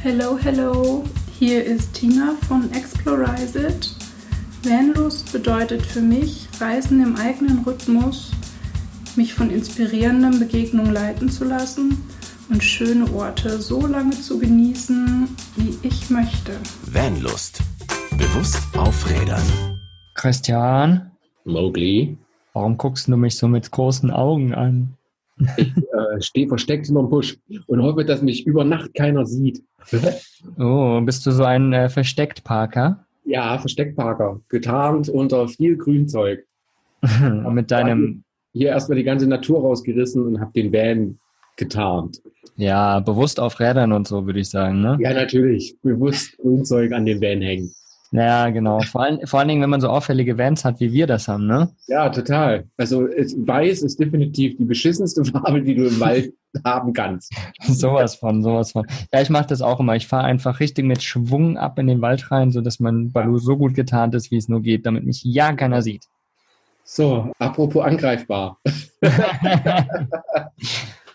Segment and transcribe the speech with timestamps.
[0.00, 1.02] Hello, hello.
[1.40, 3.96] Hier ist Tina von Explorize It.
[4.62, 8.30] Vanlust bedeutet für mich Reisen im eigenen Rhythmus,
[9.16, 12.00] mich von inspirierenden Begegnungen leiten zu lassen
[12.48, 16.52] und schöne Orte so lange zu genießen, wie ich möchte.
[16.92, 17.60] Vanlust.
[18.16, 19.42] Bewusst aufrädern.
[20.14, 21.10] Christian,
[21.44, 22.16] Mowgli.
[22.52, 24.97] warum guckst du mich so mit großen Augen an?
[25.56, 29.62] Ich äh, stehe versteckt hinterm Busch und hoffe, dass mich über Nacht keiner sieht.
[30.58, 33.04] Oh, bist du so ein äh, Versteckt-Parker?
[33.24, 34.40] ja, Versteckparker.
[34.48, 36.44] Getarnt unter viel Grünzeug.
[37.50, 41.18] mit deinem, Hier erstmal die ganze Natur rausgerissen und habe den Van
[41.56, 42.20] getarnt.
[42.56, 44.96] ja, bewusst auf Rädern und so, würde ich sagen, ne?
[45.00, 45.76] Ja, natürlich.
[45.82, 47.72] Bewusst Grünzeug an den Van hängen.
[48.10, 48.80] Ja, genau.
[48.80, 51.46] Vor allen, vor allen Dingen, wenn man so auffällige Vans hat, wie wir das haben,
[51.46, 51.68] ne?
[51.88, 52.64] Ja, total.
[52.76, 56.32] Also es, weiß ist definitiv die beschissenste Farbe, die du im Wald
[56.64, 57.34] haben kannst.
[57.66, 58.86] sowas von, sowas von.
[59.12, 59.94] Ja, ich mache das auch immer.
[59.94, 63.58] Ich fahre einfach richtig mit Schwung ab in den Wald rein, sodass mein Balu so
[63.58, 66.04] gut getarnt ist, wie es nur geht, damit mich ja keiner sieht.
[66.84, 68.58] So, apropos angreifbar.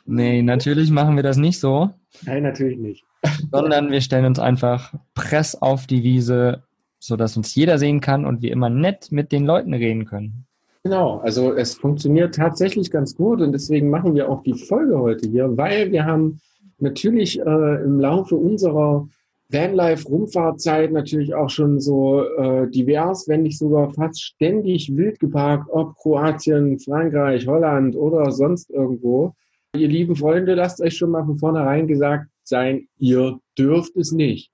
[0.06, 1.90] nee, natürlich machen wir das nicht so,
[2.22, 3.04] Nein, natürlich nicht.
[3.52, 6.62] sondern wir stellen uns einfach Press auf die Wiese,
[7.04, 10.46] sodass uns jeder sehen kann und wir immer nett mit den Leuten reden können.
[10.84, 15.30] Genau, also es funktioniert tatsächlich ganz gut und deswegen machen wir auch die Folge heute
[15.30, 16.40] hier, weil wir haben
[16.80, 19.08] natürlich äh, im Laufe unserer
[19.50, 25.96] Vanlife-Rumfahrtzeit natürlich auch schon so äh, divers, wenn nicht sogar fast ständig wild geparkt, ob
[25.98, 29.34] Kroatien, Frankreich, Holland oder sonst irgendwo.
[29.76, 34.53] Ihr lieben Freunde, lasst euch schon mal von vornherein gesagt sein, ihr dürft es nicht.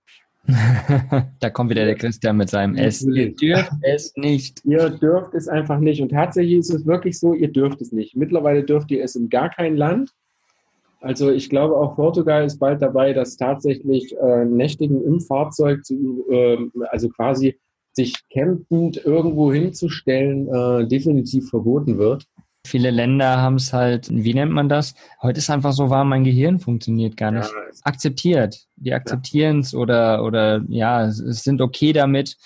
[1.40, 3.04] Da kommt wieder der Christian mit seinem S.
[3.04, 4.64] Ihr dürft es nicht.
[4.66, 6.02] Ihr dürft es einfach nicht.
[6.02, 8.16] Und tatsächlich ist es wirklich so, ihr dürft es nicht.
[8.16, 10.12] Mittlerweile dürft ihr es in gar kein Land.
[11.02, 16.26] Also ich glaube, auch Portugal ist bald dabei, dass tatsächlich äh, Nächtigen im Fahrzeug, zu,
[16.30, 16.58] äh,
[16.90, 17.58] also quasi
[17.94, 22.26] sich campend irgendwo hinzustellen, äh, definitiv verboten wird.
[22.66, 24.94] Viele Länder haben es halt, wie nennt man das?
[25.22, 27.50] Heute ist einfach so warm, mein Gehirn funktioniert gar nicht.
[27.50, 28.68] Ja, Akzeptiert.
[28.76, 32.38] Die akzeptieren es oder, oder ja, es es sind okay damit,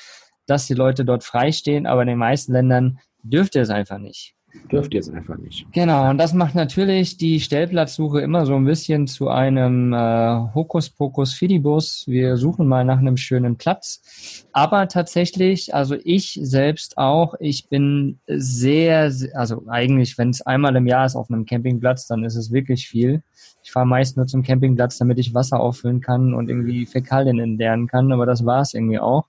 [0.45, 4.35] dass die Leute dort freistehen, aber in den meisten Ländern dürft ihr es einfach nicht.
[4.71, 5.65] Dürft ihr es einfach nicht.
[5.71, 11.33] Genau, und das macht natürlich die Stellplatzsuche immer so ein bisschen zu einem äh, Hokuspokus
[11.33, 12.05] Fidibus.
[12.07, 14.45] Wir suchen mal nach einem schönen Platz.
[14.51, 20.87] Aber tatsächlich, also ich selbst auch, ich bin sehr, also eigentlich, wenn es einmal im
[20.87, 23.23] Jahr ist auf einem Campingplatz, dann ist es wirklich viel.
[23.63, 27.87] Ich fahre meist nur zum Campingplatz, damit ich Wasser auffüllen kann und irgendwie Fäkalien entleeren
[27.87, 29.27] kann, aber das war es irgendwie auch.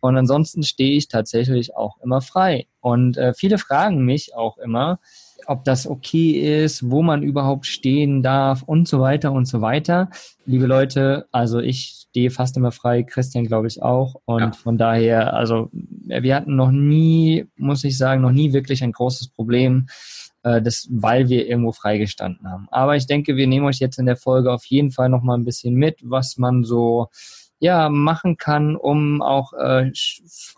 [0.00, 2.66] Und ansonsten stehe ich tatsächlich auch immer frei.
[2.80, 5.00] Und äh, viele fragen mich auch immer,
[5.46, 10.10] ob das okay ist, wo man überhaupt stehen darf und so weiter und so weiter.
[10.44, 14.16] Liebe Leute, also ich stehe fast immer frei, Christian glaube ich auch.
[14.26, 14.52] Und Ja.
[14.52, 19.28] von daher, also wir hatten noch nie, muss ich sagen, noch nie wirklich ein großes
[19.28, 19.86] Problem,
[20.42, 22.68] äh, das, weil wir irgendwo freigestanden haben.
[22.70, 25.36] Aber ich denke, wir nehmen euch jetzt in der Folge auf jeden Fall noch mal
[25.36, 27.08] ein bisschen mit, was man so
[27.60, 29.90] ja, machen kann, um auch äh,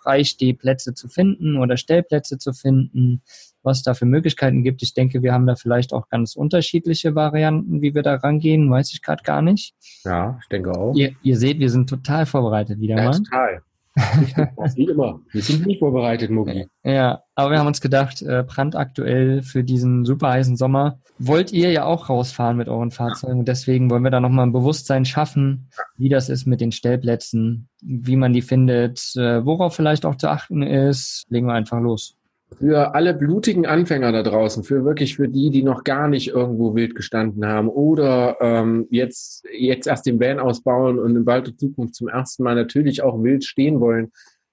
[0.02, 3.22] Freistehplätze zu finden oder Stellplätze zu finden,
[3.62, 4.82] was da für Möglichkeiten gibt.
[4.82, 8.92] Ich denke, wir haben da vielleicht auch ganz unterschiedliche Varianten, wie wir da rangehen, weiß
[8.92, 9.74] ich gerade gar nicht.
[10.04, 10.94] Ja, ich denke auch.
[10.94, 13.16] Ihr, ihr seht, wir sind total vorbereitet wieder Ja, mal.
[13.16, 13.62] total.
[14.74, 15.20] Wie immer.
[15.32, 16.66] Wir sind nicht vorbereitet, Mugi.
[16.84, 21.70] Ja, aber wir haben uns gedacht, äh, brandaktuell für diesen super heißen Sommer wollt ihr
[21.70, 23.40] ja auch rausfahren mit euren Fahrzeugen.
[23.40, 27.68] Und deswegen wollen wir da nochmal ein Bewusstsein schaffen, wie das ist mit den Stellplätzen,
[27.82, 31.26] wie man die findet, äh, worauf vielleicht auch zu achten ist.
[31.28, 32.16] Legen wir einfach los.
[32.58, 36.74] Für alle blutigen Anfänger da draußen, für wirklich für die, die noch gar nicht irgendwo
[36.74, 41.94] wild gestanden haben oder ähm, jetzt, jetzt erst den Van ausbauen und in balter Zukunft
[41.94, 44.10] zum ersten Mal natürlich auch wild stehen wollen,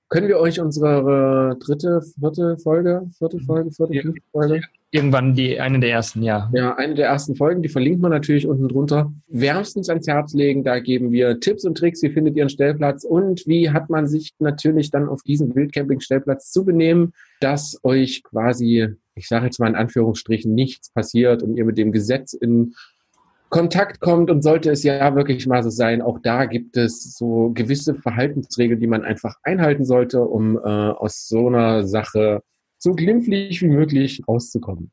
[0.09, 5.81] können wir euch unsere dritte, vierte Folge, vierte Folge, vierte, fünfte Folge, Irgendwann die eine
[5.81, 6.49] der ersten, ja.
[6.53, 10.63] ja, eine der ersten Folgen, die verlinkt man natürlich unten drunter, wärmstens ans Herz legen.
[10.63, 14.07] Da geben wir Tipps und Tricks, wie findet ihr einen Stellplatz und wie hat man
[14.07, 19.67] sich natürlich dann auf diesem Wildcamping-Stellplatz zu benehmen, dass euch quasi, ich sage jetzt mal
[19.67, 22.73] in Anführungsstrichen, nichts passiert und ihr mit dem Gesetz in
[23.49, 27.51] Kontakt kommt und sollte es ja wirklich mal so sein, auch da gibt es so
[27.53, 32.41] gewisse Verhaltensregeln, die man einfach einhalten sollte, um äh, aus so einer Sache
[32.77, 34.91] so glimpflich wie möglich rauszukommen.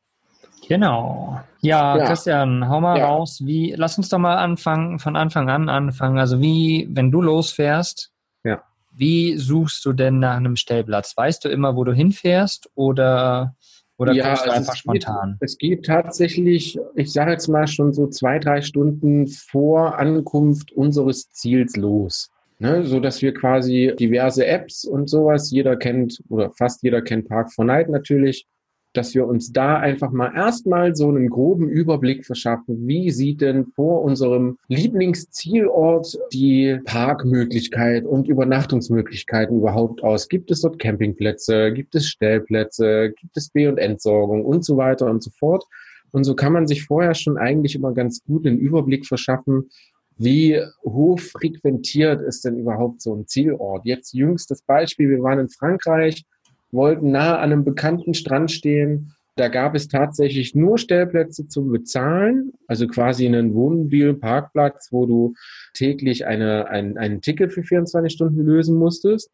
[0.67, 1.39] Genau.
[1.61, 2.05] Ja, Ja.
[2.05, 3.07] Christian, hau mal Ja.
[3.07, 3.41] raus.
[3.43, 6.17] Wie, lass uns doch mal anfangen, von Anfang an anfangen.
[6.17, 8.11] Also wie, wenn du losfährst,
[8.43, 8.63] Ja.
[8.91, 11.15] wie suchst du denn nach einem Stellplatz?
[11.15, 13.55] Weißt du immer, wo du hinfährst oder
[13.97, 15.37] Oder Ja, kommst du also einfach es spontan?
[15.39, 21.29] Es geht tatsächlich, ich sage jetzt mal schon so zwei, drei Stunden vor Ankunft unseres
[21.31, 22.29] Ziels los.
[22.57, 27.27] Ne, so dass wir quasi diverse Apps und sowas, jeder kennt oder fast jeder kennt
[27.27, 28.47] Park 4 Night natürlich,
[28.95, 32.87] dass wir uns da einfach mal erstmal so einen groben Überblick verschaffen.
[32.87, 40.29] Wie sieht denn vor unserem Lieblingszielort die Parkmöglichkeit und Übernachtungsmöglichkeiten überhaupt aus?
[40.29, 41.73] Gibt es dort Campingplätze?
[41.73, 43.11] Gibt es Stellplätze?
[43.19, 45.65] Gibt es B- und Entsorgung und so weiter und so fort?
[46.11, 49.69] Und so kann man sich vorher schon eigentlich immer ganz gut einen Überblick verschaffen,
[50.17, 53.85] wie hoch frequentiert ist denn überhaupt so ein Zielort?
[53.85, 56.23] Jetzt jüngstes Beispiel, wir waren in Frankreich,
[56.71, 59.13] wollten nah an einem bekannten Strand stehen.
[59.35, 65.33] Da gab es tatsächlich nur Stellplätze zum Bezahlen, also quasi einen Wohnmobil-Parkplatz, wo du
[65.73, 69.29] täglich eine, ein, ein Ticket für 24 Stunden lösen musstest.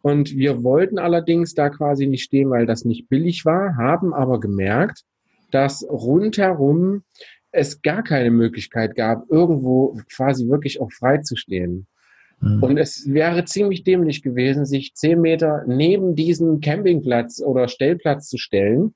[0.00, 4.40] Und wir wollten allerdings da quasi nicht stehen, weil das nicht billig war, haben aber
[4.40, 5.04] gemerkt,
[5.50, 7.04] dass rundherum
[7.52, 11.86] es gar keine Möglichkeit gab, irgendwo quasi wirklich auch frei zu stehen.
[12.40, 12.62] Mhm.
[12.62, 18.38] Und es wäre ziemlich dämlich gewesen, sich zehn Meter neben diesen Campingplatz oder Stellplatz zu
[18.38, 18.94] stellen,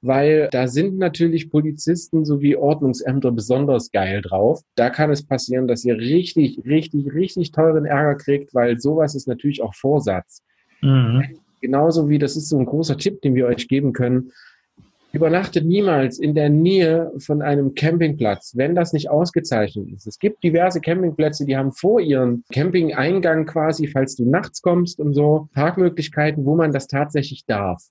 [0.00, 4.60] weil da sind natürlich Polizisten sowie Ordnungsämter besonders geil drauf.
[4.74, 9.28] Da kann es passieren, dass ihr richtig, richtig, richtig teuren Ärger kriegt, weil sowas ist
[9.28, 10.42] natürlich auch Vorsatz.
[10.80, 11.24] Mhm.
[11.60, 14.30] Genauso wie, das ist so ein großer Tipp, den wir euch geben können.
[15.12, 20.06] Übernachtet niemals in der Nähe von einem Campingplatz, wenn das nicht ausgezeichnet ist.
[20.06, 25.14] Es gibt diverse Campingplätze, die haben vor ihren Campingeingang quasi, falls du nachts kommst und
[25.14, 27.82] so, Parkmöglichkeiten, wo man das tatsächlich darf.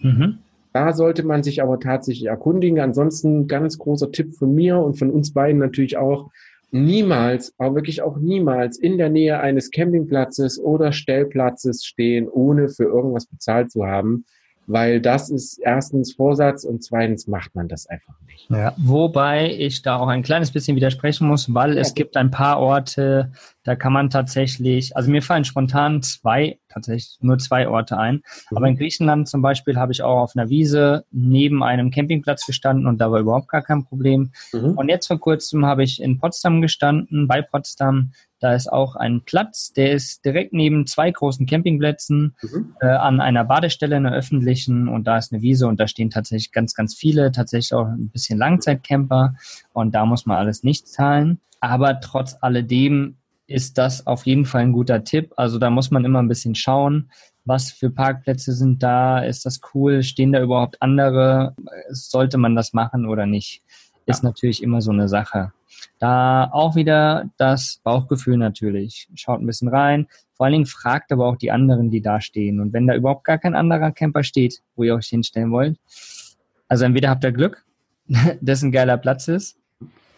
[0.00, 0.38] Mhm.
[0.72, 2.80] Da sollte man sich aber tatsächlich erkundigen.
[2.80, 6.30] Ansonsten ganz großer Tipp von mir und von uns beiden natürlich auch,
[6.70, 12.84] niemals, aber wirklich auch niemals in der Nähe eines Campingplatzes oder Stellplatzes stehen, ohne für
[12.84, 14.24] irgendwas bezahlt zu haben,
[14.66, 18.50] weil das ist erstens Vorsatz und zweitens macht man das einfach nicht.
[18.50, 22.02] Ja, wobei ich da auch ein kleines bisschen widersprechen muss, weil es Okay.
[22.02, 23.32] gibt ein paar Orte,
[23.64, 28.16] da kann man tatsächlich, also mir fallen spontan zwei, tatsächlich nur zwei Orte ein.
[28.50, 28.56] Mhm.
[28.56, 32.86] Aber in Griechenland zum Beispiel habe ich auch auf einer Wiese neben einem Campingplatz gestanden
[32.86, 34.30] und da war überhaupt gar kein Problem.
[34.52, 34.72] Mhm.
[34.76, 38.12] Und jetzt vor kurzem habe ich in Potsdam gestanden, bei Potsdam.
[38.40, 42.76] Da ist auch ein Platz, der ist direkt neben zwei großen Campingplätzen Mhm.
[42.80, 44.88] äh, an einer Badestelle, einer öffentlichen.
[44.88, 48.10] Und da ist eine Wiese und da stehen tatsächlich ganz, ganz viele, tatsächlich auch ein
[48.10, 49.34] bisschen Langzeitcamper.
[49.72, 51.40] Und da muss man alles nicht zahlen.
[51.60, 53.16] Aber trotz alledem
[53.46, 55.32] ist das auf jeden Fall ein guter Tipp.
[55.36, 57.10] Also da muss man immer ein bisschen schauen,
[57.44, 61.54] was für Parkplätze sind da, ist das cool, stehen da überhaupt andere,
[61.90, 63.62] sollte man das machen oder nicht,
[64.04, 65.52] ist natürlich immer so eine Sache.
[65.98, 69.08] Da auch wieder das Bauchgefühl natürlich.
[69.14, 70.06] Schaut ein bisschen rein.
[70.34, 72.60] Vor allen Dingen fragt aber auch die anderen, die da stehen.
[72.60, 75.78] Und wenn da überhaupt gar kein anderer Camper steht, wo ihr euch hinstellen wollt,
[76.68, 77.64] also entweder habt ihr Glück,
[78.40, 79.56] dass ein geiler Platz ist,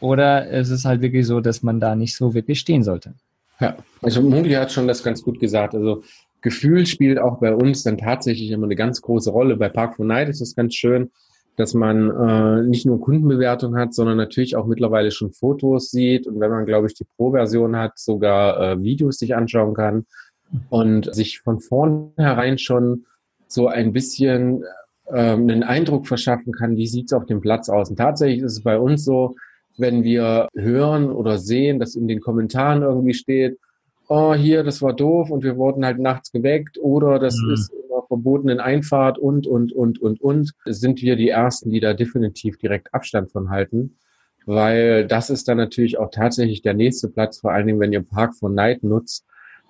[0.01, 3.15] oder es ist halt wirklich so, dass man da nicht so wirklich stehen sollte.
[3.61, 5.75] Ja, also Mungli hat schon das ganz gut gesagt.
[5.75, 6.03] Also
[6.41, 9.57] Gefühl spielt auch bei uns dann tatsächlich immer eine ganz große Rolle.
[9.57, 11.11] Bei Park for Night ist es ganz schön,
[11.59, 16.39] dass man äh, nicht nur Kundenbewertung hat, sondern natürlich auch mittlerweile schon Fotos sieht und
[16.39, 20.07] wenn man, glaube ich, die Pro-Version hat, sogar äh, Videos sich anschauen kann
[20.71, 23.05] und sich von vornherein schon
[23.49, 24.63] so ein bisschen
[25.11, 27.91] ähm, einen Eindruck verschaffen kann, wie sieht es auf dem Platz aus.
[27.91, 29.35] Und tatsächlich ist es bei uns so,
[29.77, 33.59] wenn wir hören oder sehen, dass in den Kommentaren irgendwie steht,
[34.09, 37.53] oh, hier, das war doof und wir wurden halt nachts geweckt oder das Mhm.
[37.53, 37.73] ist
[38.09, 42.93] verbotenen Einfahrt und, und, und, und, und, sind wir die Ersten, die da definitiv direkt
[42.93, 43.97] Abstand von halten,
[44.47, 48.03] weil das ist dann natürlich auch tatsächlich der nächste Platz, vor allen Dingen, wenn ihr
[48.03, 49.25] Park for Night nutzt.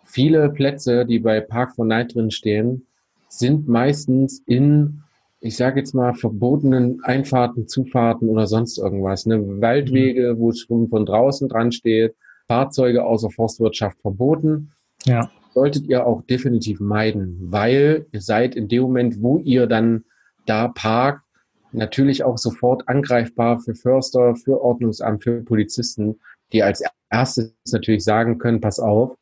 [0.04, 2.86] Viele Plätze, die bei Park for Night drin stehen,
[3.28, 5.02] sind meistens in,
[5.40, 9.26] ich sage jetzt mal, verbotenen Einfahrten, Zufahrten oder sonst irgendwas.
[9.26, 9.60] Ne?
[9.60, 12.14] Waldwege, wo es schon von draußen dran steht,
[12.46, 14.72] Fahrzeuge außer Forstwirtschaft verboten.
[15.04, 15.30] Ja.
[15.54, 20.04] Solltet ihr auch definitiv meiden, weil ihr seid in dem Moment, wo ihr dann
[20.46, 21.22] da parkt,
[21.72, 26.20] natürlich auch sofort angreifbar für Förster, für Ordnungsamt, für Polizisten,
[26.52, 29.16] die als erstes natürlich sagen können, pass auf,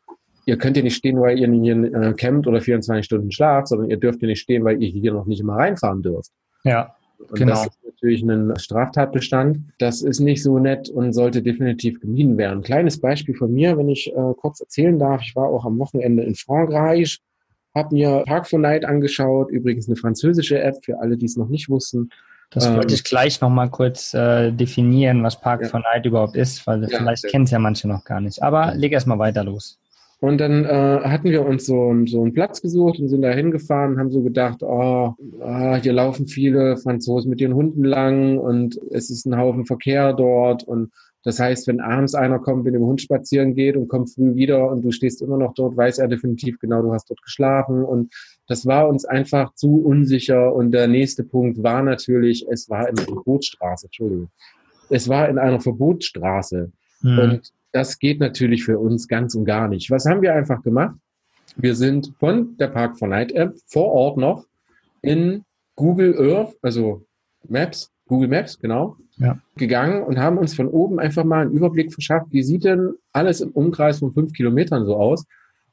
[0.47, 3.90] ihr könnt hier nicht stehen, weil ihr hier äh, campt oder 24 Stunden schlaft, sondern
[3.90, 6.30] ihr dürft hier nicht stehen, weil ihr hier noch nicht mal reinfahren dürft.
[6.64, 6.95] Ja.
[7.18, 7.52] Und Genau.
[7.54, 9.58] das ist natürlich ein Straftatbestand.
[9.78, 12.62] Das ist nicht so nett und sollte definitiv gemieden werden.
[12.62, 15.23] Kleines Beispiel von mir, wenn ich äh, kurz erzählen darf.
[15.23, 17.18] Ich war auch am Wochenende in Frankreich,
[17.75, 21.49] habe mir Park for Night angeschaut, übrigens eine französische App für alle, die es noch
[21.49, 22.11] nicht wussten.
[22.50, 25.68] Das Ähm, wollte ich gleich nochmal kurz äh, definieren, was Park Ja.
[25.68, 28.40] for Night überhaupt ist, weil Ja, vielleicht sehr kennen es ja manche noch gar nicht.
[28.42, 29.78] Aber leg erst mal weiter los.
[30.18, 33.92] Und dann äh, hatten wir uns so, so einen Platz gesucht und sind da hingefahren
[33.92, 38.80] und haben so gedacht, oh, oh, hier laufen viele Franzosen mit ihren Hunden lang und
[38.90, 40.64] es ist ein Haufen Verkehr dort.
[40.64, 40.90] Und
[41.23, 44.70] das heißt, wenn abends einer kommt, mit dem Hund spazieren geht und kommt früh wieder
[44.70, 47.85] und du stehst immer noch dort, weiß er definitiv genau, du hast dort geschlafen.
[47.85, 48.14] Und
[48.46, 50.54] das war uns einfach zu unsicher.
[50.54, 54.28] Und der nächste Punkt war natürlich, es war in einer Verbotsstraße, Entschuldigung.
[54.88, 56.73] Es war in einer Verbotsstraße.
[57.02, 57.18] Mhm.
[57.18, 59.90] Und das geht natürlich für uns ganz und gar nicht.
[59.90, 60.97] Was haben wir einfach gemacht?
[61.56, 64.47] Wir sind von der Park for Night App vor Ort noch
[65.02, 67.04] in Google Earth, also
[67.47, 69.38] Maps, Google Maps, genau, ja.
[69.56, 73.42] gegangen und haben uns von oben einfach mal einen Überblick verschafft, wie sieht denn alles
[73.42, 75.26] im Umkreis von fünf Kilometern so aus.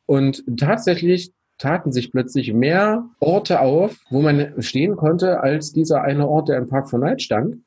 [0.05, 6.27] Und tatsächlich taten sich plötzlich mehr Orte auf, wo man stehen konnte, als dieser eine
[6.27, 7.59] Ort, der im Park for Night stand.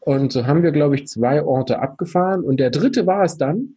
[0.00, 2.42] Und so haben wir, glaube ich, zwei Orte abgefahren.
[2.42, 3.76] Und der dritte war es dann,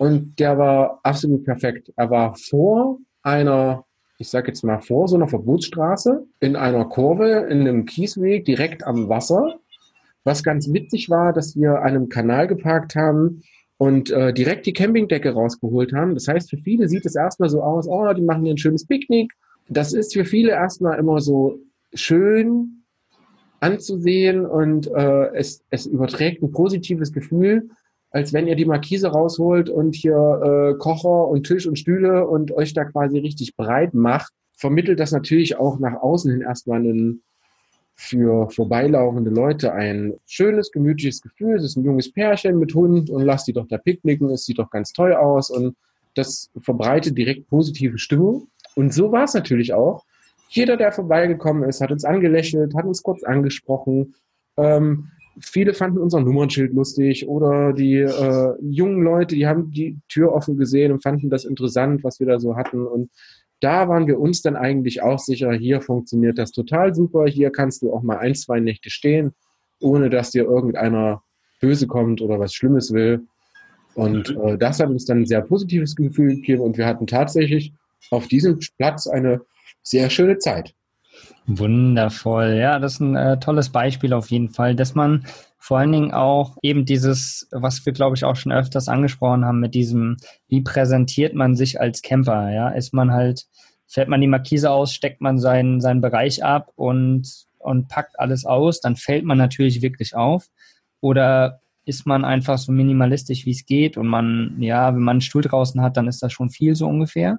[0.00, 1.92] und der war absolut perfekt.
[1.94, 3.84] Er war vor einer,
[4.16, 8.82] ich sag jetzt mal vor so einer Verbotsstraße, in einer Kurve, in einem Kiesweg, direkt
[8.82, 9.60] am Wasser.
[10.24, 13.42] Was ganz witzig war, dass wir an einem Kanal geparkt haben
[13.76, 16.14] und äh, direkt die Campingdecke rausgeholt haben.
[16.14, 18.86] Das heißt, für viele sieht es erstmal so aus, oh, die machen hier ein schönes
[18.86, 19.34] Picknick.
[19.68, 21.58] Das ist für viele erstmal immer so
[21.92, 22.84] schön
[23.60, 27.68] anzusehen und äh, es, es überträgt ein positives Gefühl
[28.10, 30.14] als wenn ihr die Markise rausholt und hier
[30.74, 35.12] äh, Kocher und Tisch und Stühle und euch da quasi richtig breit macht, vermittelt das
[35.12, 37.22] natürlich auch nach außen hin erstmal ein
[38.00, 41.56] für vorbeilaufende Leute ein schönes, gemütliches Gefühl.
[41.56, 44.30] Es ist ein junges Pärchen mit Hund und lasst die doch da picknicken.
[44.30, 45.76] Es sieht doch ganz toll aus und
[46.14, 48.48] das verbreitet direkt positive Stimmung.
[48.74, 50.04] Und so war es natürlich auch.
[50.48, 54.14] Jeder, der vorbeigekommen ist, hat uns angelächelt, hat uns kurz angesprochen.
[54.56, 55.08] Ähm,
[55.42, 60.56] viele fanden unser Nummernschild lustig oder die äh, jungen Leute, die haben die Tür offen
[60.56, 62.86] gesehen und fanden das interessant, was wir da so hatten.
[62.86, 63.10] Und
[63.60, 67.82] da waren wir uns dann eigentlich auch sicher, hier funktioniert das total super, hier kannst
[67.82, 69.32] du auch mal ein, zwei Nächte stehen,
[69.80, 71.22] ohne dass dir irgendeiner
[71.60, 73.26] böse kommt oder was Schlimmes will.
[73.94, 74.40] Und mhm.
[74.40, 77.72] äh, das hat uns dann ein sehr positives Gefühl gegeben und wir hatten tatsächlich
[78.10, 79.42] auf diesem Platz eine
[79.82, 80.74] sehr schöne Zeit.
[81.46, 82.54] Wundervoll.
[82.54, 85.24] Ja, das ist ein äh, tolles Beispiel auf jeden Fall, dass man
[85.58, 89.60] vor allen Dingen auch eben dieses, was wir glaube ich auch schon öfters angesprochen haben,
[89.60, 90.16] mit diesem,
[90.48, 92.50] wie präsentiert man sich als Camper?
[92.50, 93.46] Ja, ist man halt,
[93.86, 98.44] fährt man die Markise aus, steckt man seinen, seinen Bereich ab und, und packt alles
[98.44, 100.46] aus, dann fällt man natürlich wirklich auf.
[101.00, 105.20] Oder ist man einfach so minimalistisch, wie es geht und man, ja, wenn man einen
[105.20, 107.38] Stuhl draußen hat, dann ist das schon viel so ungefähr.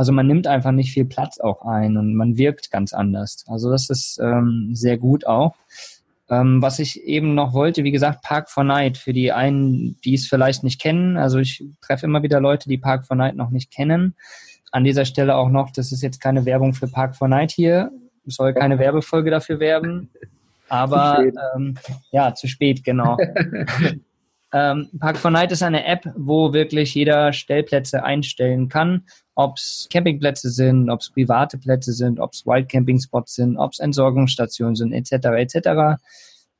[0.00, 3.44] Also man nimmt einfach nicht viel Platz auch ein und man wirkt ganz anders.
[3.48, 5.56] Also das ist ähm, sehr gut auch.
[6.30, 10.14] Ähm, was ich eben noch wollte, wie gesagt, Park for Night, für die einen, die
[10.14, 11.18] es vielleicht nicht kennen.
[11.18, 14.14] Also ich treffe immer wieder Leute, die Park for Night noch nicht kennen.
[14.72, 17.90] An dieser Stelle auch noch, das ist jetzt keine Werbung für Park for Night hier,
[18.26, 20.08] es soll keine Werbefolge dafür werben.
[20.70, 21.74] Aber zu ähm,
[22.10, 23.18] ja, zu spät, genau.
[24.52, 29.04] ähm, Park for Night ist eine App, wo wirklich jeder Stellplätze einstellen kann
[29.40, 33.78] ob es Campingplätze sind, ob es private Plätze sind, ob es Wildcamping-Spots sind, ob es
[33.78, 35.98] Entsorgungsstationen sind, etc., etc.,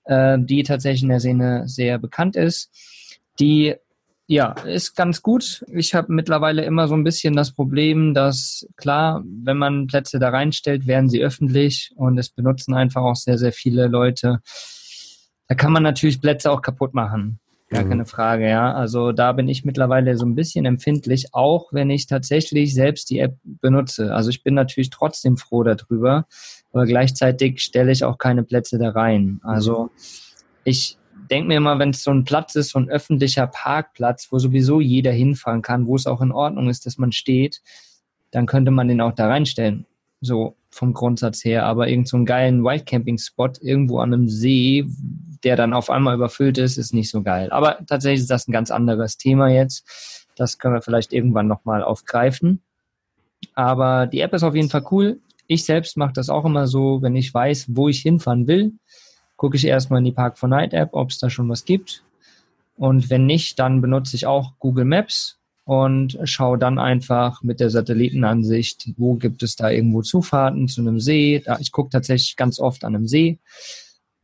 [0.04, 2.70] äh, die tatsächlich in der Szene sehr bekannt ist.
[3.38, 3.74] Die
[4.26, 5.64] ja, ist ganz gut.
[5.72, 10.30] Ich habe mittlerweile immer so ein bisschen das Problem, dass klar, wenn man Plätze da
[10.30, 14.40] reinstellt, werden sie öffentlich und es benutzen einfach auch sehr, sehr viele Leute.
[15.48, 17.40] Da kann man natürlich Plätze auch kaputt machen.
[17.70, 17.88] Gar mhm.
[17.88, 18.74] keine Frage, ja.
[18.74, 23.20] Also da bin ich mittlerweile so ein bisschen empfindlich, auch wenn ich tatsächlich selbst die
[23.20, 24.12] App benutze.
[24.12, 26.26] Also ich bin natürlich trotzdem froh darüber,
[26.72, 29.40] aber gleichzeitig stelle ich auch keine Plätze da rein.
[29.44, 29.90] Also
[30.64, 30.98] ich
[31.30, 34.80] denke mir immer, wenn es so ein Platz ist, so ein öffentlicher Parkplatz, wo sowieso
[34.80, 37.62] jeder hinfahren kann, wo es auch in Ordnung ist, dass man steht,
[38.32, 39.86] dann könnte man den auch da reinstellen.
[40.20, 41.66] So vom Grundsatz her.
[41.66, 44.86] Aber irgend so einen geilen Wildcamping-Spot irgendwo an einem See,
[45.44, 47.50] der dann auf einmal überfüllt ist, ist nicht so geil.
[47.50, 50.26] Aber tatsächlich ist das ein ganz anderes Thema jetzt.
[50.36, 52.62] Das können wir vielleicht irgendwann nochmal aufgreifen.
[53.54, 55.20] Aber die App ist auf jeden Fall cool.
[55.46, 58.72] Ich selbst mache das auch immer so, wenn ich weiß, wo ich hinfahren will,
[59.36, 62.02] gucke ich erstmal in die Park 4 Night App, ob es da schon was gibt.
[62.76, 67.70] Und wenn nicht, dann benutze ich auch Google Maps und schaue dann einfach mit der
[67.70, 71.42] Satellitenansicht, wo gibt es da irgendwo Zufahrten zu einem See.
[71.58, 73.38] ich gucke tatsächlich ganz oft an einem See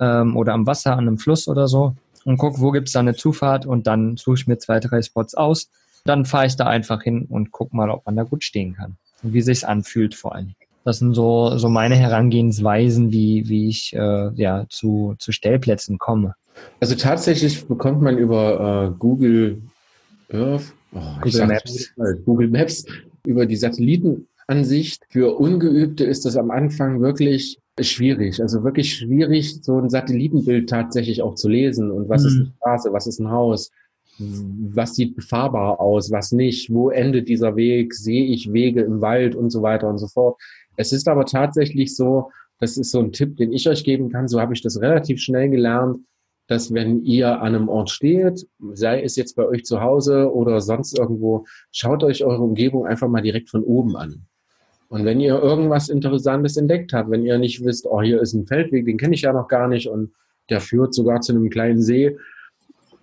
[0.01, 3.01] ähm, oder am Wasser, an einem Fluss oder so und gucke, wo gibt es da
[3.01, 5.71] eine Zufahrt und dann suche ich mir zwei, drei Spots aus.
[6.05, 8.97] Dann fahre ich da einfach hin und gucke mal, ob man da gut stehen kann
[9.23, 10.55] und wie sich's anfühlt vor allem.
[10.85, 16.35] Das sind so, so meine Herangehensweisen, wie, wie ich äh, ja, zu, zu Stellplätzen komme.
[16.81, 19.63] Also tatsächlich bekommt man über äh, Google
[20.33, 21.95] Earth Oh, Google Maps.
[22.25, 22.85] Google Maps
[23.27, 25.03] über die Satellitenansicht.
[25.11, 28.41] Für Ungeübte ist das am Anfang wirklich schwierig.
[28.41, 31.91] Also wirklich schwierig, so ein Satellitenbild tatsächlich auch zu lesen.
[31.91, 32.29] Und was mhm.
[32.29, 33.71] ist eine Straße, was ist ein Haus?
[34.19, 39.35] was sieht befahrbar aus, was nicht, wo endet dieser Weg, sehe ich Wege im Wald
[39.35, 40.41] und so weiter und so fort.
[40.77, 44.29] Es ist aber tatsächlich so, das ist so ein Tipp, den ich euch geben kann,
[44.29, 45.99] so habe ich das relativ schnell gelernt,
[46.49, 50.61] dass wenn ihr an einem Ort steht, sei es jetzt bei euch zu Hause oder
[50.61, 54.27] sonst irgendwo, schaut euch eure Umgebung einfach mal direkt von oben an.
[54.89, 58.47] Und wenn ihr irgendwas Interessantes entdeckt habt, wenn ihr nicht wisst, oh, hier ist ein
[58.47, 60.13] Feldweg, den kenne ich ja noch gar nicht und
[60.49, 62.17] der führt sogar zu einem kleinen See,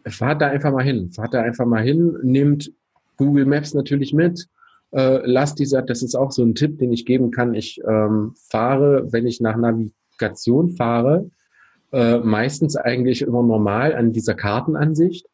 [0.07, 1.11] fahrt da einfach mal hin.
[1.11, 2.71] Fahrt da einfach mal hin, nehmt
[3.17, 4.47] Google Maps natürlich mit.
[4.91, 7.53] Äh, lasst dieser, das ist auch so ein Tipp, den ich geben kann.
[7.53, 11.29] Ich ähm, fahre, wenn ich nach Navigation fahre,
[11.91, 15.27] äh, meistens eigentlich immer normal an dieser Kartenansicht,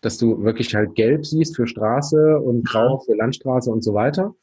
[0.00, 4.34] dass du wirklich halt gelb siehst für Straße und grau für Landstraße und so weiter.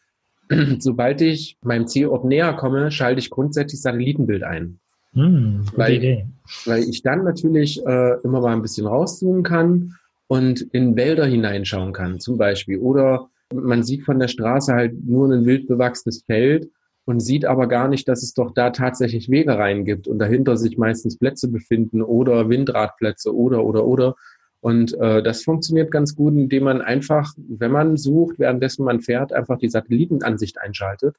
[0.80, 4.80] Sobald ich meinem Zielort näher komme, schalte ich grundsätzlich Satellitenbild ein.
[5.14, 6.28] Hm, weil, Idee.
[6.66, 9.96] weil ich dann natürlich äh, immer mal ein bisschen rauszoomen kann
[10.28, 12.78] und in Wälder hineinschauen kann, zum Beispiel.
[12.78, 16.70] Oder man sieht von der Straße halt nur ein wild bewachsenes Feld
[17.06, 20.58] und sieht aber gar nicht, dass es doch da tatsächlich Wege rein gibt und dahinter
[20.58, 24.16] sich meistens Plätze befinden oder Windradplätze oder oder oder.
[24.62, 29.32] Und äh, das funktioniert ganz gut, indem man einfach, wenn man sucht, währenddessen man fährt,
[29.32, 31.16] einfach die Satellitenansicht einschaltet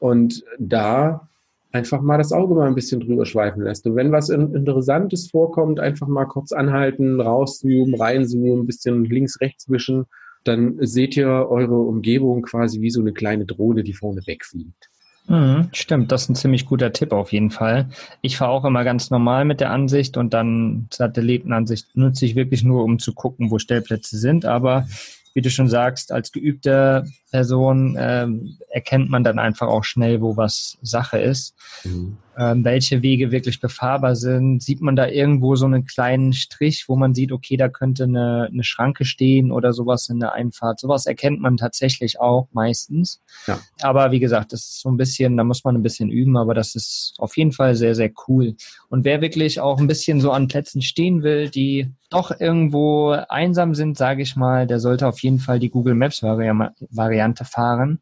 [0.00, 1.28] und da
[1.72, 3.86] einfach mal das Auge mal ein bisschen drüber schweifen lässt.
[3.86, 9.70] Und wenn was Interessantes vorkommt, einfach mal kurz anhalten, rauszoomen, reinzoomen, ein bisschen links, rechts
[9.70, 10.06] wischen,
[10.42, 14.90] dann seht ihr eure Umgebung quasi wie so eine kleine Drohne, die vorne wegfliegt.
[15.30, 17.88] Mhm, stimmt, das ist ein ziemlich guter Tipp auf jeden Fall.
[18.20, 22.64] Ich fahre auch immer ganz normal mit der Ansicht und dann Satellitenansicht nutze ich wirklich
[22.64, 24.44] nur, um zu gucken, wo Stellplätze sind.
[24.44, 24.88] Aber
[25.32, 30.36] wie du schon sagst, als geübte Person ähm, erkennt man dann einfach auch schnell, wo
[30.36, 31.54] was Sache ist.
[31.84, 32.16] Mhm.
[32.38, 34.62] Ähm, welche Wege wirklich befahrbar sind.
[34.62, 38.48] Sieht man da irgendwo so einen kleinen Strich, wo man sieht, okay, da könnte eine,
[38.50, 40.78] eine Schranke stehen oder sowas in der Einfahrt.
[40.80, 43.20] Sowas erkennt man tatsächlich auch meistens.
[43.46, 43.58] Ja.
[43.82, 46.54] Aber wie gesagt, das ist so ein bisschen, da muss man ein bisschen üben, aber
[46.54, 48.54] das ist auf jeden Fall sehr, sehr cool.
[48.88, 53.74] Und wer wirklich auch ein bisschen so an Plätzen stehen will, die doch irgendwo einsam
[53.74, 58.00] sind, sage ich mal, der sollte auf jeden Fall die Google Maps Variante fahren.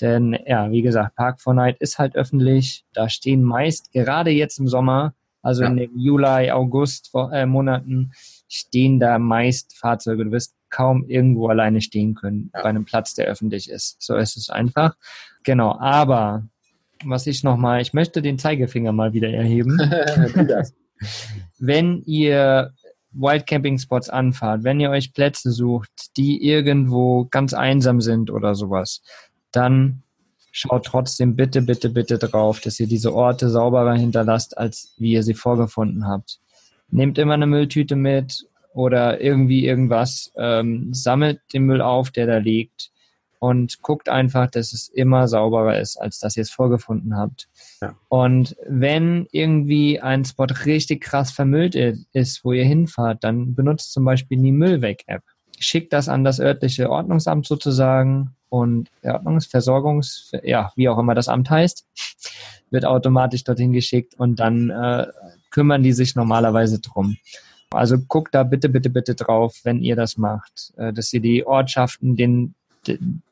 [0.00, 2.84] Denn ja, wie gesagt, Park 4 Night ist halt öffentlich.
[2.92, 5.68] Da stehen meist, gerade jetzt im Sommer, also ja.
[5.68, 8.12] in den Juli, August äh, Monaten,
[8.48, 10.24] stehen da meist Fahrzeuge.
[10.24, 12.62] Du wirst kaum irgendwo alleine stehen können ja.
[12.62, 14.00] bei einem Platz, der öffentlich ist.
[14.00, 14.96] So ist es einfach.
[15.42, 16.44] Genau, aber
[17.04, 19.78] was ich nochmal, ich möchte den Zeigefinger mal wieder erheben.
[21.58, 22.72] Wenn ihr
[23.12, 29.02] Wildcamping-Spots anfahrt, wenn ihr euch Plätze sucht, die irgendwo ganz einsam sind oder sowas,
[29.52, 30.02] dann
[30.52, 35.22] schaut trotzdem bitte, bitte, bitte drauf, dass ihr diese Orte sauberer hinterlasst, als wie ihr
[35.22, 36.40] sie vorgefunden habt.
[36.90, 42.38] Nehmt immer eine Mülltüte mit oder irgendwie irgendwas, ähm, sammelt den Müll auf, der da
[42.38, 42.90] liegt
[43.40, 47.48] und guckt einfach, dass es immer sauberer ist, als dass ihr es vorgefunden habt.
[47.80, 47.96] Ja.
[48.08, 54.04] Und wenn irgendwie ein Spot richtig krass vermüllt ist, wo ihr hinfahrt, dann benutzt zum
[54.04, 55.22] Beispiel die Müllweg-App.
[55.60, 61.50] Schickt das an das örtliche Ordnungsamt sozusagen und Ordnungsversorgungs, ja, wie auch immer das Amt
[61.50, 61.86] heißt,
[62.70, 65.06] wird automatisch dorthin geschickt und dann äh,
[65.50, 67.16] kümmern die sich normalerweise drum.
[67.70, 71.46] Also guckt da bitte, bitte, bitte drauf, wenn ihr das macht, äh, dass ihr die
[71.46, 72.54] Ortschaften, den,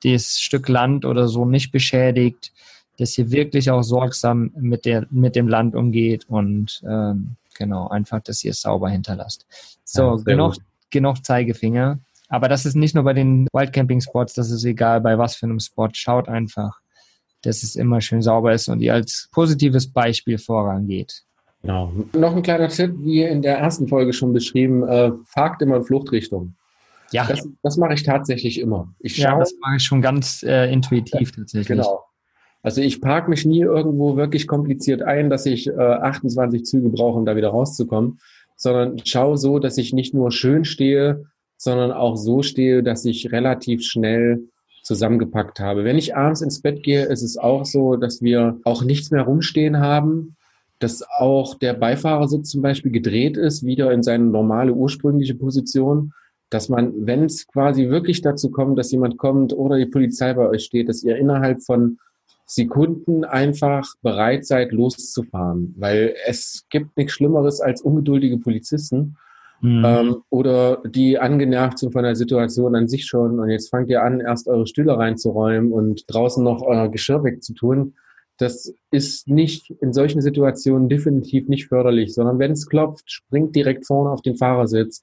[0.04, 2.52] das Stück Land oder so nicht beschädigt,
[2.98, 8.20] dass ihr wirklich auch sorgsam mit, der, mit dem Land umgeht und ähm, genau, einfach,
[8.20, 9.46] dass ihr es sauber hinterlasst.
[9.84, 10.56] So, ja, genug,
[10.90, 11.98] genug Zeigefinger.
[12.28, 15.60] Aber das ist nicht nur bei den Wildcamping-Spots, das ist egal, bei was für einem
[15.60, 15.88] Spot.
[15.92, 16.78] Schaut einfach,
[17.42, 21.22] dass es immer schön sauber ist und ihr als positives Beispiel vorangeht.
[21.62, 21.92] Genau.
[22.12, 25.84] Noch ein kleiner Tipp, wie in der ersten Folge schon beschrieben, äh, fahrt immer in
[25.84, 26.54] Fluchtrichtung.
[27.10, 27.26] Ja.
[27.26, 28.92] Das, das mache ich tatsächlich immer.
[28.98, 31.68] Ich schaue, ja, das mache ich schon ganz äh, intuitiv tatsächlich.
[31.68, 32.04] Genau.
[32.62, 37.18] Also ich parke mich nie irgendwo wirklich kompliziert ein, dass ich äh, 28 Züge brauche,
[37.18, 38.20] um da wieder rauszukommen,
[38.56, 41.24] sondern schaue so, dass ich nicht nur schön stehe,
[41.58, 44.44] sondern auch so stehe, dass ich relativ schnell
[44.82, 45.84] zusammengepackt habe.
[45.84, 49.22] Wenn ich abends ins Bett gehe, ist es auch so, dass wir auch nichts mehr
[49.22, 50.36] rumstehen haben,
[50.78, 56.12] dass auch der Beifahrersitz zum Beispiel gedreht ist, wieder in seine normale ursprüngliche Position,
[56.50, 60.48] dass man, wenn es quasi wirklich dazu kommt, dass jemand kommt oder die Polizei bei
[60.48, 61.98] euch steht, dass ihr innerhalb von
[62.46, 69.16] Sekunden einfach bereit seid, loszufahren, weil es gibt nichts Schlimmeres als ungeduldige Polizisten
[69.60, 69.84] Mhm.
[69.84, 74.02] Ähm, oder die angenervt sind von der Situation an sich schon und jetzt fangt ihr
[74.02, 77.94] an, erst eure Stühle reinzuräumen und draußen noch euer Geschirr wegzutun.
[78.38, 83.84] Das ist nicht in solchen Situationen definitiv nicht förderlich, sondern wenn es klopft, springt direkt
[83.84, 85.02] vorne auf den Fahrersitz,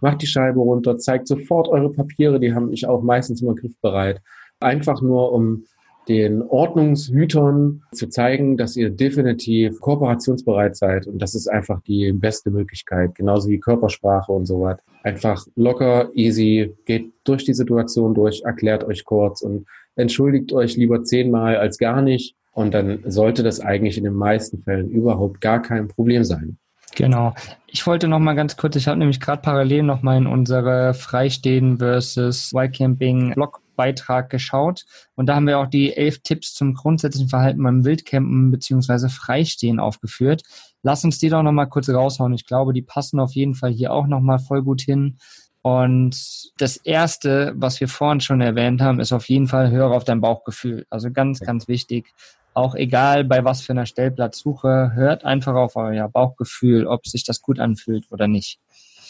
[0.00, 4.20] macht die Scheibe runter, zeigt sofort eure Papiere, die haben ich auch meistens immer griffbereit.
[4.60, 5.64] Einfach nur, um
[6.08, 11.06] den Ordnungshütern zu zeigen, dass ihr definitiv kooperationsbereit seid.
[11.06, 14.78] Und das ist einfach die beste Möglichkeit, genauso wie Körpersprache und so was.
[15.02, 19.66] Einfach locker, easy, geht durch die Situation durch, erklärt euch kurz und
[19.96, 22.34] entschuldigt euch lieber zehnmal als gar nicht.
[22.52, 26.56] Und dann sollte das eigentlich in den meisten Fällen überhaupt gar kein Problem sein.
[26.94, 27.34] Genau.
[27.66, 30.94] Ich wollte noch mal ganz kurz, ich habe nämlich gerade parallel noch mal in unsere
[30.94, 34.84] Freistehen versus Wildcamping Blog Beitrag geschaut
[35.14, 39.78] und da haben wir auch die elf Tipps zum grundsätzlichen Verhalten beim Wildcampen beziehungsweise Freistehen
[39.78, 40.42] aufgeführt.
[40.82, 42.34] Lass uns die doch noch mal kurz raushauen.
[42.34, 45.18] Ich glaube, die passen auf jeden Fall hier auch noch mal voll gut hin.
[45.62, 50.04] Und das erste, was wir vorhin schon erwähnt haben, ist auf jeden Fall höre auf
[50.04, 50.86] dein Bauchgefühl.
[50.90, 52.12] Also ganz, ganz wichtig
[52.56, 57.42] auch egal bei was für einer Stellplatzsuche, hört einfach auf euer Bauchgefühl, ob sich das
[57.42, 58.58] gut anfühlt oder nicht.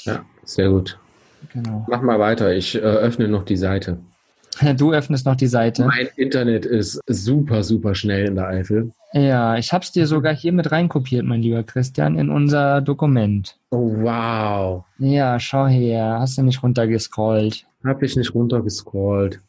[0.02, 0.98] Ja, sehr gut.
[1.52, 1.86] Genau.
[1.88, 3.98] Mach mal weiter, ich äh, öffne noch die Seite.
[4.76, 5.84] Du öffnest noch die Seite.
[5.84, 8.92] Mein Internet ist super, super schnell in der Eifel.
[9.12, 13.56] Ja, ich habe es dir sogar hier mit reinkopiert, mein lieber Christian, in unser Dokument.
[13.70, 14.84] Oh, wow.
[14.98, 16.18] Ja, schau her.
[16.20, 17.66] Hast du nicht runtergescrollt?
[17.84, 19.40] Hab ich nicht runtergescrollt.